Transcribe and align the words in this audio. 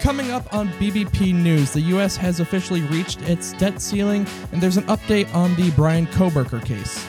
Coming 0.00 0.30
up 0.30 0.52
on 0.54 0.68
BBP 0.74 1.34
News, 1.34 1.72
the 1.72 1.80
U.S. 1.80 2.16
has 2.16 2.38
officially 2.38 2.82
reached 2.82 3.20
its 3.22 3.52
debt 3.54 3.80
ceiling, 3.80 4.26
and 4.52 4.60
there's 4.60 4.76
an 4.76 4.84
update 4.84 5.32
on 5.34 5.54
the 5.56 5.70
Brian 5.72 6.06
Kohberger 6.06 6.64
case. 6.64 7.04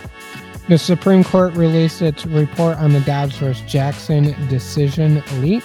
The 0.68 0.78
Supreme 0.78 1.24
Court 1.24 1.54
released 1.54 2.02
its 2.02 2.26
report 2.26 2.78
on 2.78 2.94
the 2.94 3.00
Dobbs 3.02 3.38
vs. 3.38 3.62
Jackson 3.72 4.36
decision 4.48 5.24
leak. 5.40 5.64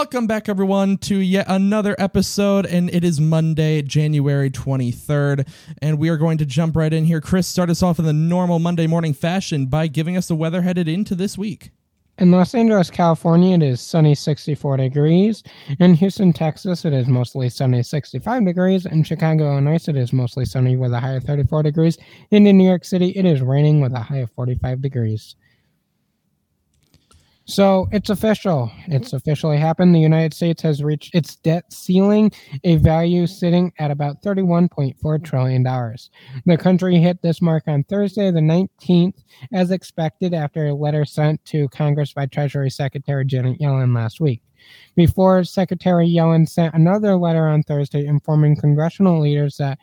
Welcome 0.00 0.26
back, 0.26 0.48
everyone, 0.48 0.96
to 0.96 1.18
yet 1.18 1.44
another 1.46 1.94
episode, 1.98 2.64
and 2.64 2.88
it 2.88 3.04
is 3.04 3.20
Monday, 3.20 3.82
January 3.82 4.50
23rd, 4.50 5.46
and 5.82 5.98
we 5.98 6.08
are 6.08 6.16
going 6.16 6.38
to 6.38 6.46
jump 6.46 6.74
right 6.74 6.90
in 6.90 7.04
here. 7.04 7.20
Chris, 7.20 7.46
start 7.46 7.68
us 7.68 7.82
off 7.82 7.98
in 7.98 8.06
the 8.06 8.12
normal 8.14 8.58
Monday 8.58 8.86
morning 8.86 9.12
fashion 9.12 9.66
by 9.66 9.88
giving 9.88 10.16
us 10.16 10.26
the 10.26 10.34
weather 10.34 10.62
headed 10.62 10.88
into 10.88 11.14
this 11.14 11.36
week. 11.36 11.70
In 12.16 12.30
Los 12.30 12.54
Angeles, 12.54 12.88
California, 12.88 13.54
it 13.54 13.62
is 13.62 13.82
sunny 13.82 14.14
64 14.14 14.78
degrees. 14.78 15.42
In 15.78 15.92
Houston, 15.92 16.32
Texas, 16.32 16.86
it 16.86 16.94
is 16.94 17.06
mostly 17.06 17.50
sunny 17.50 17.82
65 17.82 18.46
degrees. 18.46 18.86
In 18.86 19.02
Chicago, 19.02 19.52
Illinois, 19.52 19.86
it 19.86 19.96
is 19.96 20.14
mostly 20.14 20.46
sunny 20.46 20.78
with 20.78 20.94
a 20.94 21.00
high 21.00 21.12
of 21.12 21.24
34 21.24 21.62
degrees. 21.62 21.98
And 22.32 22.48
in 22.48 22.56
New 22.56 22.66
York 22.66 22.86
City, 22.86 23.10
it 23.10 23.26
is 23.26 23.42
raining 23.42 23.82
with 23.82 23.92
a 23.92 24.00
high 24.00 24.18
of 24.18 24.30
45 24.30 24.80
degrees. 24.80 25.36
So 27.50 27.88
it's 27.90 28.10
official. 28.10 28.70
It's 28.86 29.08
mm-hmm. 29.08 29.16
officially 29.16 29.56
happened. 29.56 29.92
The 29.92 29.98
United 29.98 30.32
States 30.34 30.62
has 30.62 30.84
reached 30.84 31.16
its 31.16 31.34
debt 31.34 31.72
ceiling, 31.72 32.30
a 32.62 32.76
value 32.76 33.26
sitting 33.26 33.72
at 33.80 33.90
about 33.90 34.22
$31.4 34.22 35.24
trillion. 35.24 35.64
The 36.46 36.56
country 36.56 36.98
hit 36.98 37.22
this 37.22 37.42
mark 37.42 37.64
on 37.66 37.82
Thursday, 37.84 38.30
the 38.30 38.38
19th, 38.38 39.24
as 39.52 39.72
expected 39.72 40.32
after 40.32 40.66
a 40.66 40.74
letter 40.74 41.04
sent 41.04 41.44
to 41.46 41.68
Congress 41.70 42.12
by 42.12 42.26
Treasury 42.26 42.70
Secretary 42.70 43.24
Janet 43.24 43.58
Yellen 43.58 43.96
last 43.96 44.20
week. 44.20 44.42
Before 44.94 45.42
Secretary 45.42 46.08
Yellen 46.08 46.48
sent 46.48 46.74
another 46.74 47.16
letter 47.16 47.48
on 47.48 47.64
Thursday 47.64 48.06
informing 48.06 48.54
congressional 48.54 49.20
leaders 49.20 49.56
that, 49.56 49.80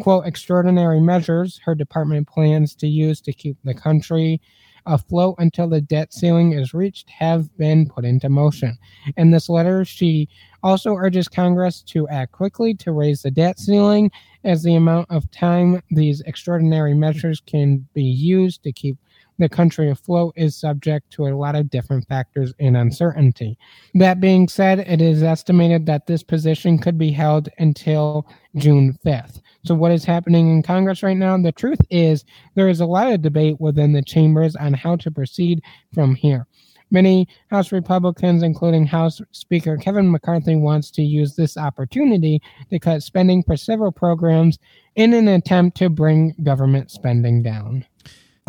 quote, 0.00 0.26
extraordinary 0.26 1.00
measures 1.00 1.60
her 1.66 1.74
department 1.74 2.28
plans 2.28 2.74
to 2.76 2.86
use 2.86 3.20
to 3.20 3.32
keep 3.34 3.58
the 3.62 3.74
country 3.74 4.40
afloat 4.86 5.36
until 5.38 5.68
the 5.68 5.80
debt 5.80 6.12
ceiling 6.12 6.52
is 6.52 6.74
reached 6.74 7.10
have 7.10 7.56
been 7.56 7.88
put 7.88 8.04
into 8.04 8.28
motion. 8.28 8.76
In 9.16 9.30
this 9.30 9.48
letter, 9.48 9.84
she 9.84 10.28
also 10.62 10.94
urges 10.94 11.28
Congress 11.28 11.82
to 11.82 12.08
act 12.08 12.32
quickly 12.32 12.74
to 12.74 12.92
raise 12.92 13.22
the 13.22 13.30
debt 13.30 13.58
ceiling, 13.58 14.10
as 14.44 14.62
the 14.62 14.74
amount 14.74 15.10
of 15.10 15.30
time 15.30 15.82
these 15.90 16.20
extraordinary 16.22 16.94
measures 16.94 17.40
can 17.44 17.86
be 17.94 18.04
used 18.04 18.62
to 18.62 18.72
keep 18.72 18.96
the 19.40 19.48
country 19.48 19.90
afloat 19.90 20.34
is 20.36 20.54
subject 20.54 21.10
to 21.10 21.26
a 21.26 21.34
lot 21.34 21.56
of 21.56 21.70
different 21.70 22.06
factors 22.06 22.52
and 22.60 22.76
uncertainty. 22.76 23.58
That 23.94 24.20
being 24.20 24.48
said, 24.48 24.80
it 24.80 25.00
is 25.00 25.22
estimated 25.22 25.86
that 25.86 26.06
this 26.06 26.22
position 26.22 26.78
could 26.78 26.98
be 26.98 27.10
held 27.10 27.48
until 27.58 28.28
June 28.56 28.98
5th. 29.04 29.40
So, 29.64 29.74
what 29.74 29.92
is 29.92 30.04
happening 30.04 30.50
in 30.50 30.62
Congress 30.62 31.02
right 31.02 31.16
now? 31.16 31.36
The 31.38 31.52
truth 31.52 31.80
is, 31.90 32.24
there 32.54 32.68
is 32.68 32.80
a 32.80 32.86
lot 32.86 33.10
of 33.10 33.22
debate 33.22 33.58
within 33.60 33.94
the 33.94 34.02
chambers 34.02 34.54
on 34.56 34.74
how 34.74 34.96
to 34.96 35.10
proceed 35.10 35.62
from 35.94 36.14
here. 36.14 36.46
Many 36.90 37.28
House 37.50 37.72
Republicans, 37.72 38.42
including 38.42 38.84
House 38.84 39.22
Speaker 39.32 39.76
Kevin 39.76 40.10
McCarthy, 40.10 40.56
wants 40.56 40.90
to 40.92 41.02
use 41.02 41.34
this 41.34 41.56
opportunity 41.56 42.42
to 42.68 42.78
cut 42.78 43.02
spending 43.02 43.42
for 43.42 43.56
several 43.56 43.92
programs 43.92 44.58
in 44.96 45.14
an 45.14 45.28
attempt 45.28 45.76
to 45.78 45.88
bring 45.88 46.34
government 46.42 46.90
spending 46.90 47.42
down. 47.42 47.86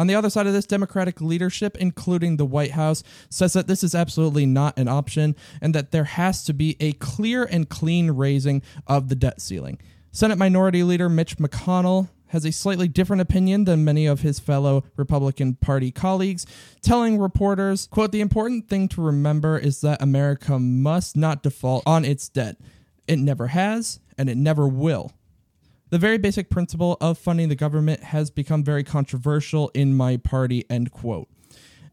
On 0.02 0.08
the 0.08 0.16
other 0.16 0.32
side 0.32 0.48
of 0.48 0.54
this, 0.54 0.66
Democratic 0.66 1.22
leadership, 1.22 1.78
including 1.78 2.38
the 2.38 2.46
White 2.46 2.72
House, 2.72 3.04
says 3.30 3.54
that 3.54 3.68
this 3.68 3.84
is 3.84 3.94
absolutely 3.94 4.48
not 4.48 4.76
an 4.80 4.88
option 4.88 5.36
and 5.62 5.76
that 5.76 5.92
there 5.92 6.06
has 6.06 6.44
to 6.46 6.54
be 6.54 6.76
a 6.80 6.94
clear 6.94 7.44
and 7.44 7.70
clean 7.70 8.10
raising 8.10 8.64
of 8.88 9.10
the 9.10 9.16
debt 9.16 9.40
ceiling. 9.40 9.78
Senate 10.12 10.40
Minority 10.40 10.82
Leader 10.82 11.08
Mitch 11.08 11.38
McConnell 11.38 12.10
has 12.30 12.46
a 12.46 12.52
slightly 12.52 12.88
different 12.88 13.22
opinion 13.22 13.66
than 13.66 13.86
many 13.86 14.08
of 14.08 14.22
his 14.22 14.40
fellow 14.40 14.84
Republican 14.96 15.54
Party 15.54 15.92
colleagues, 15.92 16.48
telling 16.82 17.20
reporters, 17.20 17.88
quote, 17.92 18.12
"The 18.12 18.22
important 18.22 18.68
thing 18.68 18.88
to 18.88 19.04
remember 19.04 19.56
is 19.56 19.82
that 19.82 20.02
America 20.02 20.58
must 20.58 21.16
not 21.16 21.44
default 21.44 21.84
on 21.86 22.06
its 22.06 22.28
debt. 22.28 22.58
It 23.08 23.20
never 23.20 23.50
has 23.50 24.00
and 24.18 24.32
it 24.32 24.38
never 24.38 24.68
will." 24.68 25.12
The 25.92 26.00
very 26.00 26.18
basic 26.18 26.50
principle 26.50 26.98
of 27.02 27.18
funding 27.18 27.50
the 27.50 27.56
government 27.56 28.02
has 28.02 28.32
become 28.32 28.64
very 28.64 28.82
controversial 28.82 29.70
in 29.74 29.94
my 29.94 30.16
party, 30.16 30.66
end 30.70 30.92
quote. 30.92 31.28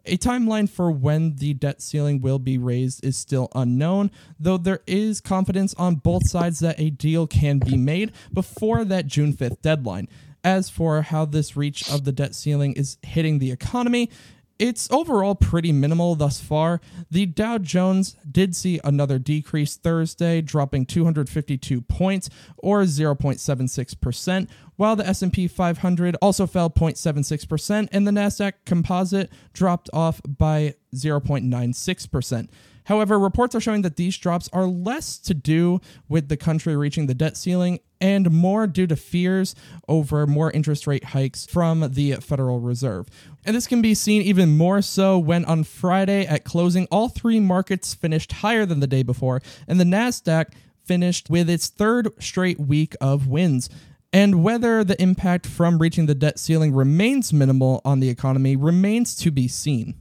A 0.05 0.17
timeline 0.17 0.71
for 0.71 0.93
when 0.93 1.35
the 1.35 1.53
debt 1.55 1.83
ceiling 1.83 2.21
will 2.21 2.39
be 2.39 2.59
raised 2.59 3.05
is 3.05 3.17
still 3.17 3.49
unknown, 3.57 4.13
though 4.39 4.57
there 4.57 4.83
is 4.87 5.21
confidence 5.21 5.75
on 5.75 5.97
both 5.97 6.29
sides 6.29 6.61
that 6.61 6.79
a 6.79 6.91
deal 6.91 7.27
can 7.27 7.59
be 7.59 7.77
made 7.77 8.13
before 8.33 8.85
that 8.85 9.09
June 9.09 9.33
5th 9.33 9.63
deadline. 9.63 10.07
As 10.45 10.71
for 10.71 11.03
how 11.03 11.25
this 11.25 11.57
reach 11.57 11.91
of 11.91 12.05
the 12.05 12.13
debt 12.13 12.37
ceiling 12.37 12.75
is 12.75 12.99
hitting 13.03 13.41
the 13.41 13.51
economy, 13.51 14.11
it's 14.59 14.91
overall 14.91 15.35
pretty 15.35 15.73
minimal 15.73 16.15
thus 16.15 16.41
far. 16.41 16.81
The 17.11 17.27
Dow 17.27 17.59
Jones 17.59 18.17
did 18.31 18.57
see 18.57 18.81
another 18.83 19.19
decrease 19.19 19.77
Thursday, 19.77 20.41
dropping 20.41 20.87
252 20.87 21.81
points 21.83 22.29
or 22.57 22.83
0.76%, 22.83 24.49
while 24.77 24.97
the 24.97 25.07
S&P 25.07 25.47
500 25.49 26.17
also 26.21 26.47
fell 26.47 26.71
0.76% 26.71 27.89
and 27.93 28.07
the 28.07 28.11
Nasdaq 28.11 28.55
Composite 28.65 29.31
dropped 29.53 29.89
off 29.93 30.21
by 30.27 30.75
0.96%. 30.95 32.49
However, 32.89 33.19
reports 33.19 33.55
are 33.55 33.61
showing 33.61 33.83
that 33.83 33.97
these 33.97 34.17
drops 34.17 34.49
are 34.51 34.65
less 34.65 35.19
to 35.19 35.35
do 35.35 35.83
with 36.09 36.31
the 36.31 36.39
country 36.39 36.75
reaching 36.75 37.07
the 37.07 37.13
debt 37.15 37.37
ceiling 37.37 37.81
and 38.01 38.31
more 38.31 38.67
due 38.67 38.87
to 38.87 38.97
fears 38.97 39.55
over 39.89 40.27
more 40.27 40.51
interest 40.53 40.87
rate 40.87 41.05
hikes 41.05 41.45
from 41.45 41.93
the 41.93 42.15
Federal 42.15 42.61
Reserve. 42.61 43.07
And 43.45 43.55
this 43.55 43.67
can 43.67 43.83
be 43.83 43.93
seen 43.93 44.23
even 44.23 44.57
more 44.57 44.81
so 44.81 45.19
when 45.19 45.45
on 45.45 45.65
Friday 45.65 46.25
at 46.25 46.45
closing, 46.45 46.87
all 46.91 47.11
three 47.11 47.41
markets 47.41 47.93
finished 47.93 48.33
higher 48.33 48.65
than 48.65 48.81
the 48.81 48.87
day 48.87 49.03
before, 49.03 49.43
and 49.67 49.79
the 49.79 49.85
NASDAQ 49.85 50.55
finished 50.83 51.29
with 51.29 51.51
its 51.51 51.69
third 51.69 52.09
straight 52.23 52.59
week 52.59 52.97
of 53.03 53.27
wins. 53.27 53.69
And 54.15 54.43
whether 54.43 54.83
the 54.83 55.01
impact 55.03 55.45
from 55.45 55.77
reaching 55.77 56.07
the 56.07 56.15
debt 56.15 56.39
ceiling 56.39 56.75
remains 56.75 57.35
minimal 57.35 57.83
on 57.85 58.01
the 58.01 58.09
economy 58.09 58.57
remains 58.57 59.15
to 59.17 59.31
be 59.31 59.47
seen 59.47 60.01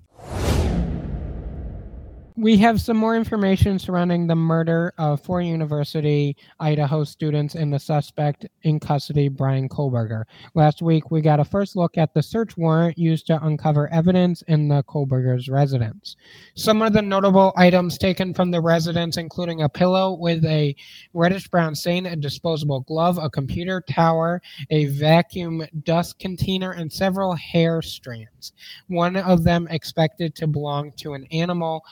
we 2.37 2.55
have 2.55 2.79
some 2.79 2.97
more 2.97 3.15
information 3.15 3.79
surrounding 3.79 4.27
the 4.27 4.35
murder 4.35 4.93
of 4.99 5.19
four 5.23 5.41
University 5.41 6.37
Idaho 6.59 7.03
students 7.03 7.55
and 7.55 7.73
the 7.73 7.79
suspect 7.79 8.45
in 8.61 8.79
custody, 8.79 9.27
Brian 9.27 9.67
Kohberger. 9.67 10.23
Last 10.53 10.83
week, 10.83 11.09
we 11.09 11.21
got 11.21 11.39
a 11.39 11.45
first 11.45 11.75
look 11.75 11.97
at 11.97 12.13
the 12.13 12.21
search 12.21 12.55
warrant 12.55 12.95
used 12.95 13.25
to 13.27 13.43
uncover 13.43 13.91
evidence 13.91 14.43
in 14.43 14.67
the 14.67 14.83
Kohberger's 14.83 15.49
residence. 15.49 16.15
Some 16.53 16.83
of 16.83 16.93
the 16.93 17.01
notable 17.01 17.53
items 17.57 17.97
taken 17.97 18.35
from 18.35 18.51
the 18.51 18.61
residence, 18.61 19.17
including 19.17 19.63
a 19.63 19.69
pillow 19.69 20.13
with 20.13 20.45
a 20.45 20.75
reddish 21.15 21.47
brown 21.47 21.73
stain, 21.73 22.05
a 22.05 22.15
disposable 22.15 22.81
glove, 22.81 23.17
a 23.19 23.31
computer 23.31 23.81
tower, 23.89 24.43
a 24.69 24.85
vacuum 24.85 25.65
dust 25.83 26.19
container, 26.19 26.73
and 26.73 26.93
several 26.93 27.33
hair 27.33 27.81
strands. 27.81 28.53
One 28.89 29.15
of 29.15 29.43
them 29.43 29.67
expected 29.71 30.35
to 30.35 30.45
belong 30.45 30.91
to 30.97 31.15
an 31.15 31.25
animal 31.31 31.83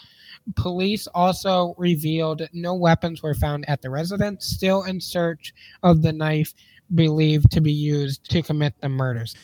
Police 0.55 1.07
also 1.07 1.73
revealed 1.77 2.47
no 2.53 2.75
weapons 2.75 3.23
were 3.23 3.33
found 3.33 3.67
at 3.67 3.81
the 3.81 3.89
residence, 3.89 4.45
still 4.45 4.83
in 4.83 5.01
search 5.01 5.53
of 5.81 6.01
the 6.01 6.13
knife 6.13 6.53
believed 6.93 7.51
to 7.51 7.61
be 7.61 7.73
used 7.73 8.29
to 8.29 8.43
commit 8.43 8.79
the 8.79 8.89
murders. 8.89 9.35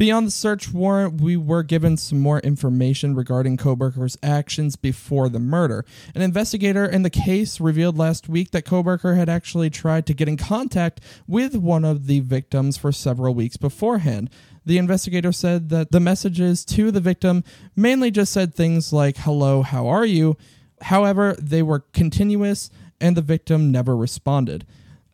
Beyond 0.00 0.28
the 0.28 0.30
search 0.30 0.72
warrant, 0.72 1.20
we 1.20 1.36
were 1.36 1.62
given 1.62 1.98
some 1.98 2.20
more 2.20 2.38
information 2.40 3.14
regarding 3.14 3.58
Kohberger's 3.58 4.16
actions 4.22 4.74
before 4.74 5.28
the 5.28 5.38
murder. 5.38 5.84
An 6.14 6.22
investigator 6.22 6.86
in 6.86 7.02
the 7.02 7.10
case 7.10 7.60
revealed 7.60 7.98
last 7.98 8.26
week 8.26 8.50
that 8.52 8.64
Kohberger 8.64 9.14
had 9.14 9.28
actually 9.28 9.68
tried 9.68 10.06
to 10.06 10.14
get 10.14 10.26
in 10.26 10.38
contact 10.38 11.02
with 11.28 11.54
one 11.54 11.84
of 11.84 12.06
the 12.06 12.20
victims 12.20 12.78
for 12.78 12.92
several 12.92 13.34
weeks 13.34 13.58
beforehand. 13.58 14.30
The 14.64 14.78
investigator 14.78 15.32
said 15.32 15.68
that 15.68 15.92
the 15.92 16.00
messages 16.00 16.64
to 16.64 16.90
the 16.90 17.00
victim 17.00 17.44
mainly 17.76 18.10
just 18.10 18.32
said 18.32 18.54
things 18.54 18.94
like, 18.94 19.18
Hello, 19.18 19.60
how 19.60 19.86
are 19.86 20.06
you? 20.06 20.38
However, 20.80 21.36
they 21.38 21.62
were 21.62 21.80
continuous 21.92 22.70
and 23.02 23.18
the 23.18 23.20
victim 23.20 23.70
never 23.70 23.94
responded. 23.94 24.64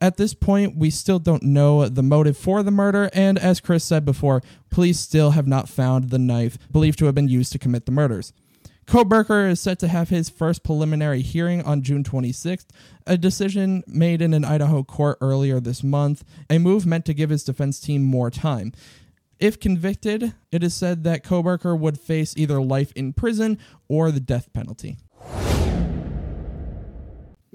At 0.01 0.19
this 0.19 0.35
point, 0.35 0.77
we 0.77 0.91
still 0.91 1.19
don't 1.19 1.43
know 1.43 1.89
the 1.89 2.03
motive 2.03 2.37
for 2.37 2.63
the 2.63 2.71
murder, 2.71 3.09
and 3.15 3.39
as 3.39 3.61
Chris 3.61 3.85
said 3.85 4.05
before, 4.05 4.43
police 4.71 5.01
still 5.01 5.31
have 5.31 5.47
not 5.47 5.69
found 5.69 6.11
the 6.11 6.19
knife 6.19 6.59
believed 6.71 6.99
to 6.99 7.07
have 7.07 7.15
been 7.15 7.29
used 7.29 7.53
to 7.53 7.59
commit 7.59 7.87
the 7.87 7.93
murders. 7.93 8.33
Kohberger 8.87 9.51
is 9.51 9.59
set 9.59 9.79
to 9.81 9.89
have 9.89 10.11
his 10.11 10.29
first 10.29 10.63
preliminary 10.63 11.21
hearing 11.21 11.63
on 11.63 11.83
June 11.83 12.05
26th, 12.05 12.67
a 13.07 13.17
decision 13.17 13.83
made 13.87 14.23
in 14.23 14.33
an 14.33 14.45
Idaho 14.45 14.85
court 14.85 15.19
earlier 15.21 15.59
this 15.59 15.83
month, 15.83 16.25
a 16.49 16.59
move 16.59 16.87
meant 16.87 17.05
to 17.07 17.15
give 17.15 17.31
his 17.31 17.43
defense 17.43 17.81
team 17.81 18.03
more 18.05 18.31
time. 18.31 18.73
If 19.41 19.59
convicted, 19.59 20.35
it 20.53 20.63
is 20.63 20.75
said 20.75 21.05
that 21.05 21.25
Kohberger 21.25 21.79
would 21.79 21.99
face 21.99 22.35
either 22.37 22.63
life 22.63 22.93
in 22.93 23.13
prison 23.13 23.59
or 23.89 24.11
the 24.11 24.21
death 24.21 24.53
penalty. 24.53 24.99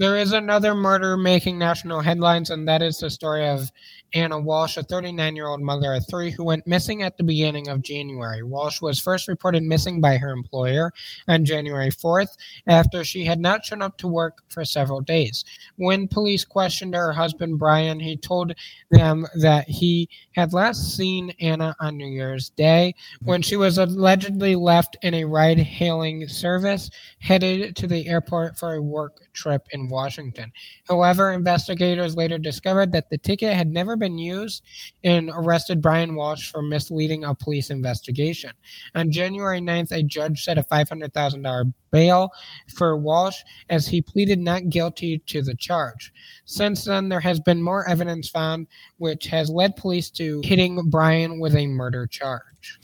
There 0.01 0.18
is 0.18 0.33
another 0.33 0.74
murder 0.74 1.15
making 1.15 1.59
national 1.59 2.01
headlines, 2.01 2.50
and 2.50 2.68
that 2.68 2.81
is 2.81 2.98
the 2.98 3.12
story 3.12 3.48
of 3.48 3.71
Ana 4.13 4.36
Walshe, 4.36 4.77
a 4.77 4.83
39 4.83 5.36
year 5.36 5.48
old 5.48 5.62
mother 5.62 5.94
of 5.94 6.06
three 6.09 6.31
who 6.31 6.44
went 6.44 6.65
missing 6.65 7.03
at 7.03 7.18
the 7.18 7.24
beginning 7.24 7.68
of 7.69 7.83
January. 7.83 8.42
Walshe 8.42 8.81
was 8.81 9.00
first 9.00 9.27
reported 9.27 9.63
missing 9.63 10.01
by 10.01 10.18
her 10.18 10.31
employer 10.31 10.92
on 11.27 11.45
January 11.45 11.92
4th 11.92 12.36
after 12.68 13.03
she 13.03 13.24
had 13.24 13.39
not 13.39 13.63
shown 13.63 13.83
up 13.83 13.98
to 14.00 14.07
work 14.07 14.39
for 14.50 14.65
several 14.65 15.01
days. 15.01 15.45
When 15.77 16.07
police 16.07 16.44
questioned 16.44 16.95
her 16.95 17.13
husband, 17.13 17.59
Brian, 17.59 18.00
he 18.00 18.18
told 18.18 18.54
them 18.89 19.27
that 19.36 19.69
he 19.69 20.09
had 20.36 20.51
last 20.51 20.97
seen 20.97 21.31
Anna 21.39 21.75
on 21.80 21.95
New 21.95 22.09
Year's 22.09 22.50
Day 22.50 22.95
when 23.21 23.42
she 23.42 23.56
was 23.56 23.77
allegedly 23.77 24.56
left 24.56 24.97
in 25.04 25.13
a 25.13 25.25
ride 25.25 25.59
hailing 25.59 26.27
service 26.27 26.89
headed 27.19 27.75
to 27.75 27.88
the 27.88 28.07
airport 28.07 28.57
for 28.57 28.74
a 28.74 28.81
work 28.81 29.21
trip 29.33 29.68
in 29.71 29.90
Washington. 29.91 30.51
However, 30.88 31.31
investigators 31.31 32.15
later 32.15 32.38
discovered 32.38 32.91
that 32.93 33.09
the 33.09 33.17
ticket 33.17 33.53
had 33.53 33.67
never 33.67 33.95
been 33.95 34.17
used 34.17 34.63
and 35.03 35.29
arrested 35.33 35.81
Brian 35.81 36.13
Walshe 36.13 36.49
for 36.49 36.61
misleading 36.61 37.23
a 37.23 37.35
police 37.35 37.69
investigation. 37.69 38.51
On 38.95 39.11
January 39.11 39.59
9th, 39.59 39.91
a 39.91 40.01
judge 40.01 40.43
set 40.43 40.57
a 40.57 40.63
$500,000 40.63 41.73
bail 41.91 42.31
for 42.73 42.97
Walshe 42.97 43.43
as 43.69 43.88
he 43.88 44.01
pleaded 44.01 44.39
not 44.39 44.69
guilty 44.69 45.19
to 45.27 45.41
the 45.41 45.55
charge. 45.55 46.11
Since 46.45 46.85
then, 46.85 47.09
there 47.09 47.19
has 47.19 47.39
been 47.39 47.61
more 47.61 47.87
evidence 47.87 48.29
found, 48.29 48.67
which 48.97 49.27
has 49.27 49.49
led 49.49 49.75
police 49.75 50.09
to 50.11 50.41
hitting 50.44 50.89
Brian 50.89 51.39
with 51.39 51.55
a 51.55 51.67
murder 51.67 52.07
charge. 52.07 52.79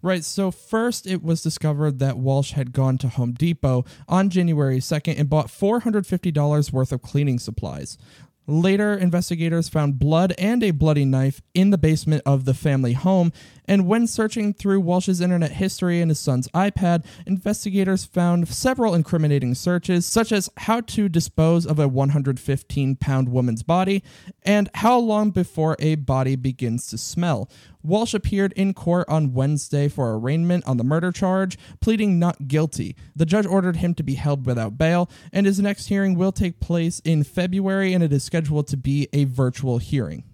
Right. 0.00 0.24
So, 0.24 0.50
first, 0.52 1.06
it 1.06 1.24
was 1.24 1.42
discovered 1.42 1.98
that 1.98 2.14
Walshe 2.14 2.52
had 2.52 2.72
gone 2.72 2.98
to 2.98 3.08
Home 3.08 3.32
Depot 3.32 3.84
on 4.08 4.30
January 4.30 4.78
2nd 4.78 5.18
and 5.18 5.28
bought 5.28 5.48
$450 5.48 6.72
worth 6.72 6.92
of 6.92 7.02
cleaning 7.02 7.40
supplies. 7.40 7.98
Later, 8.46 8.94
investigators 8.94 9.68
found 9.68 9.98
blood 9.98 10.32
and 10.38 10.62
a 10.62 10.70
bloody 10.70 11.04
knife 11.04 11.42
in 11.52 11.68
the 11.68 11.76
basement 11.76 12.22
of 12.24 12.46
the 12.46 12.54
family 12.54 12.94
home, 12.94 13.30
and 13.68 13.86
when 13.86 14.06
searching 14.06 14.54
through 14.54 14.80
Walshe's 14.80 15.20
internet 15.20 15.52
history 15.52 16.00
and 16.00 16.10
his 16.10 16.18
son's 16.18 16.48
iPad, 16.48 17.04
investigators 17.26 18.04
found 18.04 18.48
several 18.48 18.94
incriminating 18.94 19.54
searches, 19.54 20.06
such 20.06 20.32
as 20.32 20.50
how 20.56 20.80
to 20.80 21.08
dispose 21.08 21.66
of 21.66 21.78
a 21.78 21.86
115 21.86 22.96
pound 22.96 23.28
woman's 23.28 23.62
body 23.62 24.02
and 24.42 24.70
how 24.74 24.98
long 24.98 25.30
before 25.30 25.76
a 25.78 25.96
body 25.96 26.34
begins 26.34 26.88
to 26.88 26.98
smell. 26.98 27.50
Walsh 27.82 28.14
appeared 28.14 28.52
in 28.54 28.74
court 28.74 29.08
on 29.08 29.34
Wednesday 29.34 29.88
for 29.88 30.14
arraignment 30.14 30.66
on 30.66 30.78
the 30.78 30.84
murder 30.84 31.12
charge, 31.12 31.56
pleading 31.80 32.18
not 32.18 32.48
guilty. 32.48 32.96
The 33.14 33.26
judge 33.26 33.46
ordered 33.46 33.76
him 33.76 33.94
to 33.94 34.02
be 34.02 34.14
held 34.14 34.46
without 34.46 34.78
bail, 34.78 35.10
and 35.32 35.46
his 35.46 35.60
next 35.60 35.86
hearing 35.86 36.16
will 36.16 36.32
take 36.32 36.60
place 36.60 37.00
in 37.04 37.22
February, 37.22 37.92
and 37.92 38.02
it 38.02 38.12
is 38.12 38.24
scheduled 38.24 38.66
to 38.68 38.76
be 38.76 39.08
a 39.12 39.24
virtual 39.24 39.78
hearing. 39.78 40.24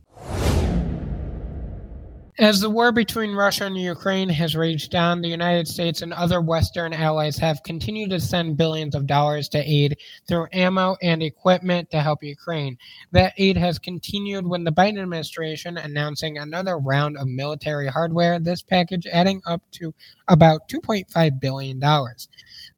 As 2.41 2.61
the 2.61 2.69
war 2.69 2.91
between 2.91 3.37
Russia 3.37 3.67
and 3.67 3.79
Ukraine 3.79 4.29
has 4.29 4.57
raged 4.57 4.97
on, 4.97 5.23
the 5.23 5.29
United 5.29 5.69
States 5.69 6.03
and 6.03 6.13
other 6.13 6.41
Western 6.41 6.93
allies 6.93 7.39
have 7.39 7.63
continued 7.63 8.11
to 8.11 8.19
send 8.19 8.57
billions 8.57 8.97
of 8.97 9.07
dollars 9.07 9.49
to 9.51 9.59
aid 9.59 9.99
through 10.27 10.49
ammo 10.53 10.97
and 11.01 11.23
equipment 11.23 11.93
to 11.93 12.01
help 12.01 12.25
Ukraine. 12.25 12.77
That 13.13 13.35
aid 13.39 13.57
has 13.57 13.79
continued 13.79 14.49
when 14.49 14.65
the 14.65 14.73
Biden 14.73 15.01
administration 15.01 15.79
announcing 15.79 16.39
another 16.39 16.79
round 16.79 17.17
of 17.19 17.29
military 17.29 17.87
hardware, 17.87 18.41
this 18.41 18.63
package 18.63 19.07
adding 19.07 19.41
up 19.47 19.63
to 19.75 19.95
about 20.27 20.69
$2.5 20.69 21.39
billion. 21.39 21.81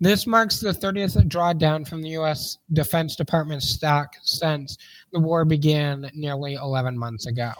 This 0.00 0.26
marks 0.26 0.61
the 0.61 0.73
30th 0.73 1.17
drawdown 1.29 1.88
from 1.88 2.02
the 2.02 2.11
U.S. 2.11 2.59
Defense 2.75 3.17
Department 3.17 3.62
stock 3.62 4.17
since 4.23 4.76
the 5.14 5.20
war 5.20 5.47
began 5.47 6.11
nearly 6.12 6.56
11 6.56 6.99
months 6.99 7.25
ago. 7.25 7.52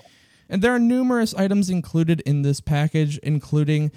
And 0.49 0.63
there 0.63 0.75
are 0.75 0.79
numerous 0.79 1.35
items 1.35 1.71
included 1.71 2.21
in 2.21 2.43
this 2.43 2.61
package, 2.61 3.19
including 3.19 3.91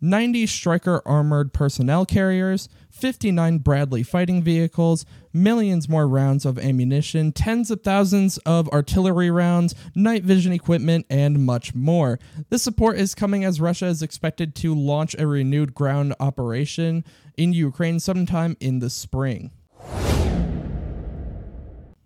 90 0.00 0.46
Stryker 0.46 1.02
armored 1.04 1.52
personnel 1.52 2.06
carriers, 2.06 2.68
59 2.90 3.58
Bradley 3.58 4.02
fighting 4.02 4.42
vehicles, 4.42 5.04
millions 5.32 5.88
more 5.88 6.08
rounds 6.08 6.46
of 6.46 6.58
ammunition, 6.58 7.32
tens 7.32 7.70
of 7.70 7.82
thousands 7.82 8.38
of 8.38 8.68
artillery 8.70 9.30
rounds, 9.30 9.74
night 9.94 10.24
vision 10.24 10.52
equipment, 10.52 11.04
and 11.10 11.44
much 11.44 11.74
more. 11.74 12.18
This 12.48 12.62
support 12.62 12.96
is 12.98 13.14
coming 13.14 13.44
as 13.44 13.60
Russia 13.60 13.86
is 13.86 14.02
expected 14.02 14.54
to 14.56 14.74
launch 14.74 15.14
a 15.18 15.26
renewed 15.26 15.74
ground 15.74 16.14
operation 16.18 17.04
in 17.36 17.52
Ukraine 17.52 18.00
sometime 18.00 18.56
in 18.58 18.78
the 18.78 18.90
spring. 18.90 19.50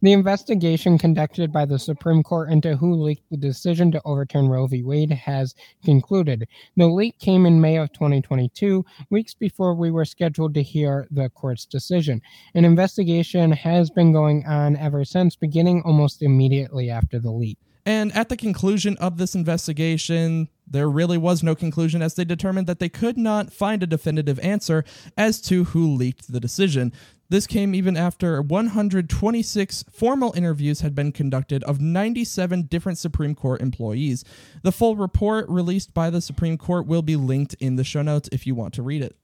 The 0.05 0.13
investigation 0.13 0.99
conducted 0.99 1.51
by 1.51 1.65
the 1.65 1.79
Supreme 1.79 2.23
Court 2.23 2.51
into 2.51 2.77
who 2.77 2.93
leaked 2.93 3.31
the 3.31 3.39
decision 3.39 3.91
to 3.93 4.03
overturn 4.05 4.51
Roe 4.51 4.67
v. 4.67 4.83
Wade 4.83 5.11
has 5.11 5.55
concluded. 5.83 6.47
The 6.77 6.89
leak 6.89 7.19
came 7.19 7.47
in 7.47 7.59
May 7.59 7.79
of 7.79 7.91
2022, 7.95 8.85
weeks 9.09 9.33
before 9.33 9.75
we 9.75 9.91
were 9.91 10.05
scheduled 10.05 10.53
to 10.53 10.63
hear 10.63 11.09
the 11.11 11.31
court's 11.31 11.65
decision. 11.65 12.21
An 12.55 12.67
investigation 12.67 13.51
has 13.53 13.89
been 13.89 14.13
going 14.13 14.45
on 14.45 14.77
ever 14.77 15.07
since, 15.07 15.37
beginning 15.37 15.81
almost 15.87 16.21
immediately 16.21 16.91
after 16.91 17.19
the 17.19 17.33
leak. 17.33 17.57
And 17.87 18.15
at 18.15 18.29
the 18.29 18.37
conclusion 18.37 18.99
of 18.99 19.17
this 19.17 19.35
investigation, 19.35 20.49
there 20.67 20.89
really 20.89 21.19
was 21.19 21.43
no 21.43 21.55
conclusion 21.55 22.01
as 22.03 22.15
they 22.15 22.25
determined 22.25 22.67
that 22.67 22.79
they 22.79 22.89
could 22.89 23.19
not 23.19 23.53
find 23.53 23.83
a 23.83 23.87
definitive 23.87 24.39
answer 24.41 24.85
as 25.17 25.41
to 25.43 25.65
who 25.65 25.95
leaked 25.95 26.33
the 26.33 26.41
decision. 26.41 26.93
This 27.29 27.47
came 27.47 27.75
even 27.75 27.97
after 27.97 28.43
126 28.43 29.85
formal 29.91 30.33
interviews 30.37 30.81
had 30.81 30.95
been 30.95 31.13
conducted 31.13 31.65
of 31.65 31.81
97 31.81 32.63
different 32.63 32.99
Supreme 32.99 33.35
Court 33.35 33.61
employees. 33.61 34.25
The 34.63 34.73
full 34.73 34.97
report 34.97 35.49
released 35.49 35.95
by 35.95 36.11
the 36.11 36.21
Supreme 36.21 36.59
Court 36.59 36.87
will 36.87 37.03
be 37.03 37.17
linked 37.17 37.55
in 37.55 37.77
the 37.77 37.85
show 37.85 38.03
notes 38.03 38.29
if 38.31 38.47
you 38.47 38.55
want 38.55 38.75
to 38.75 38.83
read 38.83 39.03
it. 39.03 39.17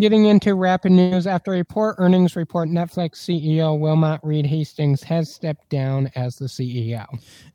Getting 0.00 0.24
into 0.24 0.54
rapid 0.54 0.92
news, 0.92 1.26
after 1.26 1.52
a 1.54 1.64
poor 1.64 1.94
earnings 1.98 2.34
report, 2.34 2.70
Netflix 2.70 3.16
CEO 3.16 3.78
Wilmot 3.78 4.20
Reed 4.22 4.46
Hastings 4.46 5.02
has 5.02 5.32
stepped 5.32 5.68
down 5.68 6.10
as 6.16 6.36
the 6.36 6.46
CEO. 6.46 7.06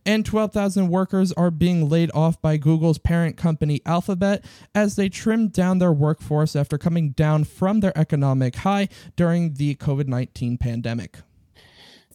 And 0.06 0.24
12,000 0.24 0.88
workers 0.90 1.34
are 1.34 1.50
being 1.50 1.90
laid 1.90 2.12
off 2.14 2.40
by 2.40 2.58
Google's 2.58 3.00
parent 3.00 3.38
company 3.38 3.82
Alphabet 3.88 4.46
as 4.76 4.96
they 4.96 5.10
trimmed 5.10 5.52
down 5.52 5.80
their 5.80 5.92
workforce 5.92 6.56
after 6.56 6.78
coming 6.78 7.10
down 7.10 7.44
from 7.44 7.80
their 7.80 7.98
economic 7.98 8.58
high 8.58 8.88
during 9.16 9.56
the 9.56 9.74
COVID 9.76 10.08
19 10.08 10.60
pandemic. 10.60 11.18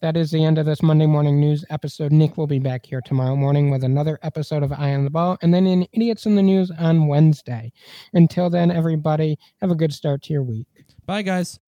That 0.03 0.17
is 0.17 0.33
the 0.33 0.45
end 0.45 0.59
of 0.59 0.67
this 0.67 0.83
Monday 0.83 1.07
morning 1.07 1.39
news 1.39 1.65
episode. 1.71 2.11
Nick 2.11 2.37
will 2.37 2.49
be 2.49 2.59
back 2.59 2.85
here 2.85 3.01
tomorrow 3.01 3.37
morning 3.37 3.71
with 3.71 3.85
another 3.85 4.19
episode 4.25 4.65
of 4.65 4.73
Eye 4.73 4.95
on 4.95 5.05
the 5.05 5.11
Ball 5.11 5.39
and 5.43 5.55
then 5.55 5.65
in 5.65 5.87
Idiots 5.93 6.27
in 6.27 6.35
the 6.35 6.43
News 6.43 6.73
on 6.77 7.07
Wednesday. 7.07 7.71
Until 8.13 8.51
then, 8.51 8.73
everybody, 8.73 9.39
have 9.61 9.71
a 9.71 9.77
good 9.77 9.93
start 9.93 10.23
to 10.23 10.33
your 10.33 10.43
week. 10.43 10.67
Bye, 11.07 11.23
guys. 11.23 11.61